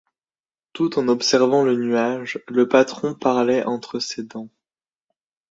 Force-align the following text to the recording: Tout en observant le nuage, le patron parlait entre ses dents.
Tout 0.73 0.97
en 0.97 1.07
observant 1.09 1.63
le 1.63 1.75
nuage, 1.75 2.39
le 2.47 2.67
patron 2.67 3.13
parlait 3.13 3.63
entre 3.65 3.99
ses 3.99 4.23
dents. 4.23 4.49